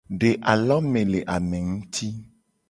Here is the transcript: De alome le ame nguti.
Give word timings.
De 0.21 0.29
alome 0.53 1.03
le 1.11 1.21
ame 1.35 1.61
nguti. 1.67 2.09